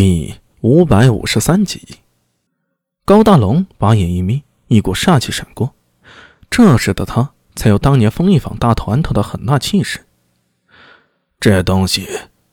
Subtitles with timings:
[0.00, 1.82] 第五百五十三集，
[3.04, 5.74] 高大龙把眼一眯，一股煞气闪过。
[6.48, 10.06] 这时的他才有当年风一坊大团头的狠辣气势。
[11.40, 12.08] 这东西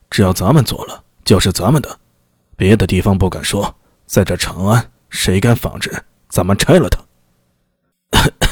[0.10, 2.00] 只要咱们做了，就是咱们的，
[2.56, 3.76] 别的地方不敢说，
[4.08, 7.06] 在这长安，谁敢仿制，咱们拆了他！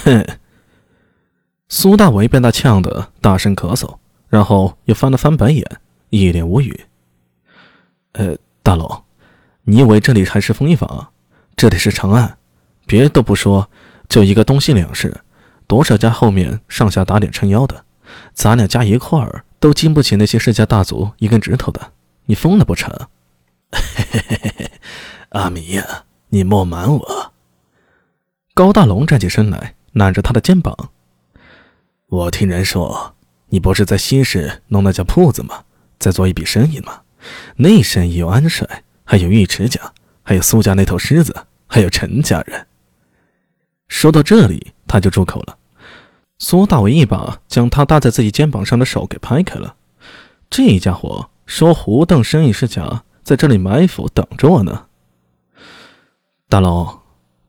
[1.68, 3.98] 苏大为被他呛得大声咳嗽，
[4.30, 5.66] 然后又翻了翻白眼，
[6.12, 6.86] 一脸无语。
[8.12, 8.38] 呃。
[8.64, 9.04] 大龙，
[9.64, 11.10] 你以为这里还是风衣坊？
[11.58, 12.38] 这里是长安，
[12.86, 13.70] 别的不说，
[14.08, 15.20] 就一个东西两市，
[15.68, 17.84] 多少家后面上下打脸撑腰的，
[18.34, 21.92] 咱俩加一块儿都经不起那些世家大族一根指头的。
[22.24, 22.90] 你疯了不成？
[23.74, 23.82] 嘿
[24.14, 24.72] 嘿嘿嘿嘿，
[25.32, 27.34] 阿米呀，你莫瞒我。
[28.54, 30.74] 高大龙站起身来，揽着他的肩膀。
[32.08, 33.14] 我听人说，
[33.50, 35.66] 你不是在西市弄那家铺子吗？
[36.00, 37.02] 在做一笔生意吗？
[37.56, 39.80] 那生意有安帅，还有尉迟家，
[40.22, 42.68] 还有苏家那头狮子，还有陈家人。
[43.88, 45.58] 说到这里，他就住口了。
[46.40, 49.76] 苏大伟一把将他搭在自己肩膀上的手给拍开了。
[50.50, 54.88] 这家伙说：“胡邓生意是假，在这里埋伏等着我呢。”
[56.50, 57.00] 大龙，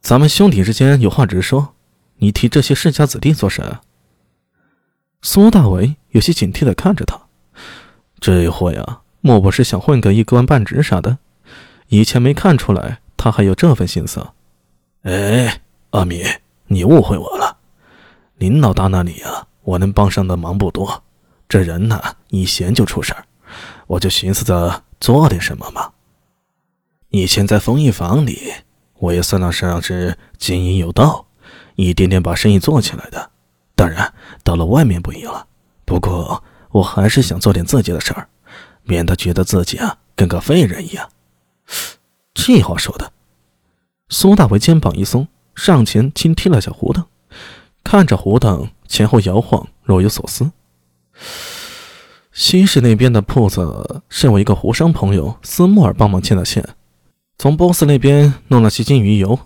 [0.00, 1.74] 咱们兄弟之间有话直说，
[2.18, 3.78] 你提这些世家子弟做甚？
[5.22, 7.20] 苏大伟有些警惕的看着他，
[8.20, 9.00] 这货呀。
[9.26, 11.16] 莫不是想混个一官半职啥的？
[11.88, 14.22] 以前没看出来他还有这份心思。
[15.04, 16.22] 哎，阿米，
[16.66, 17.56] 你误会我了。
[18.36, 21.02] 林老大那里呀，我能帮上的忙不多。
[21.48, 23.24] 这人呢，一闲就出事儿，
[23.86, 25.90] 我就寻思着做点什么嘛。
[27.08, 28.52] 以前在丰益房里，
[28.98, 31.24] 我也算得上是经营有道，
[31.76, 33.30] 一点点把生意做起来的。
[33.74, 35.46] 当然，到了外面不一样了。
[35.86, 38.28] 不过，我还是想做点自己的事儿。
[38.84, 41.10] 免得觉得自己啊跟个废人一样。
[42.32, 43.12] 这话说的，
[44.08, 47.06] 苏大为肩膀一松，上前轻踢了下胡腾，
[47.82, 50.52] 看着胡腾前后摇晃，若有所思。
[52.32, 56.68] 西市那边的铺子是我一个胡商朋友斯莫尔帮忙牵的线，
[57.38, 59.38] 从波斯那边弄了些金鱼油，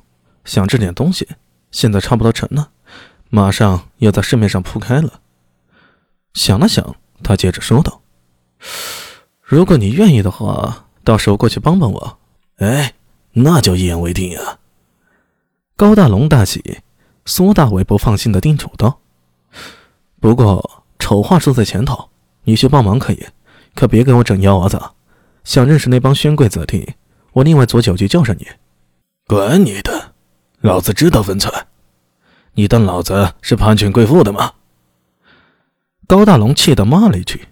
[0.44, 1.28] 想制点东西，
[1.70, 2.70] 现在差不多成了，
[3.28, 5.20] 马上要在市面上铺开了。
[6.32, 8.00] 想了想，他接着说道。
[9.48, 12.18] 如果你愿意的话，到时候过去帮帮我。
[12.56, 12.92] 哎，
[13.32, 14.58] 那就一言为定呀！
[15.74, 16.80] 高大龙大喜，
[17.24, 19.00] 苏大伟不放心的叮嘱道
[20.20, 22.10] ：“不过丑话说在前头，
[22.44, 23.26] 你去帮忙可以，
[23.74, 24.78] 可别给我整幺蛾子。
[25.44, 26.96] 想认识那帮宣贵子弟，
[27.32, 28.46] 我另外左酒局叫上你。
[29.26, 30.12] 管你的，
[30.60, 31.50] 老子知道分寸。
[32.52, 34.52] 你当老子是攀权贵妇的吗？”
[36.06, 37.48] 高大龙气得骂了一句。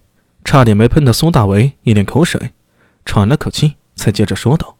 [0.47, 2.53] 差点没喷的苏大为一脸口水，
[3.03, 4.77] 喘了口气，才接着说道：“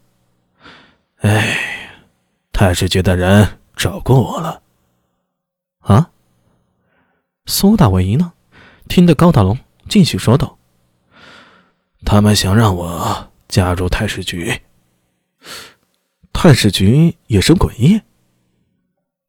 [1.20, 1.60] 哎，
[2.54, 4.62] 太师局的人找过我了。”
[5.84, 6.10] 啊！
[7.48, 8.32] 苏大为一愣，
[8.88, 10.58] 听得高大龙继续说道
[12.06, 14.62] ：“他们想让我加入太师局。
[16.32, 18.02] 太师局也是诡异。”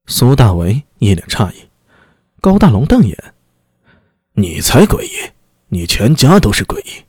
[0.07, 1.69] 苏大为一脸诧异，
[2.41, 3.35] 高大龙瞪眼
[4.35, 5.31] ：“你才诡异！”
[5.69, 7.05] 你全家都是诡异，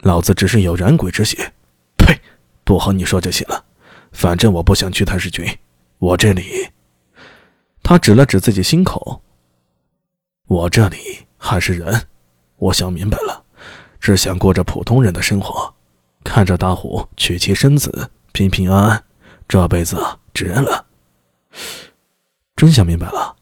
[0.00, 1.52] 老子只是有染鬼之血。
[1.96, 2.20] 呸！
[2.64, 3.64] 不和你说这些了，
[4.10, 5.48] 反正我不想去太师局。
[5.98, 6.68] 我这里，
[7.82, 9.22] 他指了指自己心口。
[10.46, 10.98] 我这里
[11.38, 12.08] 还是人，
[12.56, 13.44] 我想明白了，
[14.00, 15.72] 只想过着普通人的生活，
[16.24, 19.04] 看着大虎娶妻生子，平平安安，
[19.46, 19.96] 这辈子
[20.34, 20.86] 值了。
[22.56, 23.36] 真想明白了。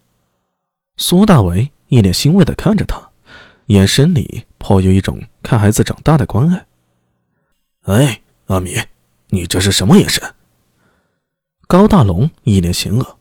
[0.97, 3.11] 苏大为一脸欣慰的看着他。
[3.67, 6.67] 眼神里颇有一种看孩子长大的关爱。
[7.83, 8.77] 哎，阿米，
[9.29, 10.23] 你这是什么眼神？
[11.67, 13.19] 高大龙一脸邪恶。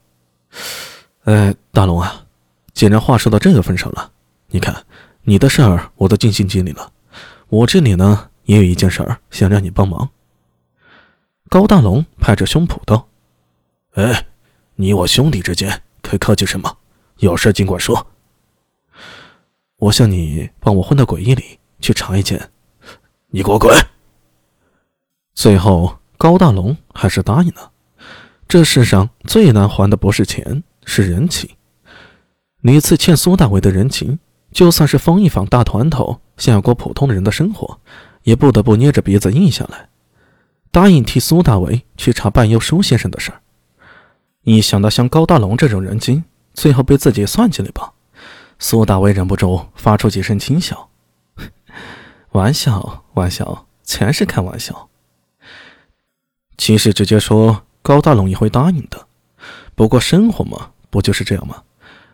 [1.24, 2.26] 哎，大龙啊，
[2.74, 4.12] 既然话说到这个份上了，
[4.48, 4.86] 你看
[5.22, 6.92] 你的事儿我都尽心尽力了，
[7.48, 10.10] 我这里呢也有一件事儿想让你帮忙。
[11.50, 13.08] 高大龙拍着胸脯道
[13.96, 14.26] ：“哎，
[14.76, 16.78] 你我兄弟之间可客气什么？
[17.20, 18.06] 有事尽管说。”
[19.84, 22.52] 我向你帮我混到诡异里去查一件，
[23.28, 23.76] 你给我滚！
[25.34, 27.70] 最后高大龙还是答应了。
[28.48, 31.50] 这世上最难还的不是钱，是人情。
[32.62, 34.20] 李次欠苏大伟的人情，
[34.54, 37.78] 就算是风一坊大团头，想要过普通人的生活，
[38.22, 39.90] 也不得不捏着鼻子应下来，
[40.72, 43.42] 答应替苏大伟去查半幽舒先生的事儿。
[44.44, 47.93] 一想到像高大龙这种人精，最后被自己算计了吧？
[48.64, 50.88] 苏大为忍不住发出几声轻笑，
[52.32, 54.88] 玩笑，玩笑，全是开玩笑。
[56.58, 59.06] 其实直接说高大龙也会答应的。
[59.76, 61.64] 不过生活嘛，不就是这样吗？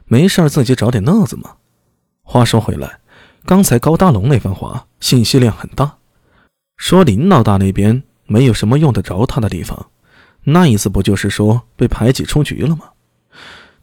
[0.06, 1.57] 没事自己找点乐子嘛。
[2.24, 3.00] 话说回来，
[3.46, 5.98] 刚才高大龙那番话信息量很大，
[6.78, 9.92] 说林老大那边没有什么用得着他的地方，
[10.46, 12.90] 那意思不就是说被排挤出局了吗？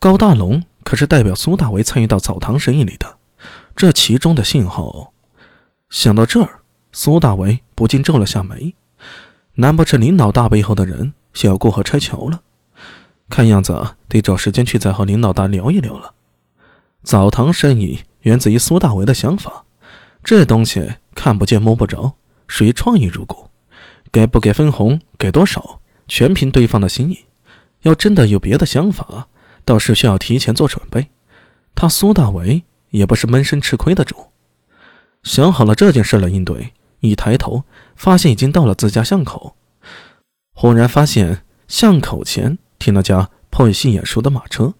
[0.00, 3.16] 高大龙可是代表苏大为参与到澡堂生意里的，
[3.74, 5.12] 这其中的信号。
[5.90, 6.60] 想到这儿，
[6.92, 8.72] 苏大为不禁皱了下眉，
[9.54, 12.40] 难不成林老大背后的人想要过河拆桥了？
[13.28, 16.14] 看样子得找时间去再和林老大聊一聊了。
[17.02, 19.64] 澡堂生意源自于苏大为的想法，
[20.22, 22.14] 这东西看不见摸不着，
[22.46, 23.50] 属于创意入股，
[24.12, 27.24] 给不给分红，给多少，全凭对方的心意。
[27.82, 29.26] 要真的有别的想法，
[29.66, 31.08] 倒是需要提前做准备。
[31.74, 34.28] 他苏大为也不是闷声吃亏的主。
[35.22, 37.64] 想好了这件事来应对，一抬头
[37.94, 39.56] 发现已经到了自家巷口，
[40.54, 44.74] 忽然发现巷口前停了架颇细眼熟的马车，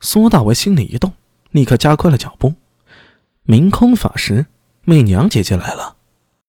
[0.00, 1.12] 苏大为心里一动，
[1.52, 2.54] 立刻加快了脚步。
[3.44, 4.46] 明空法师，
[4.84, 5.96] 媚娘姐姐来了。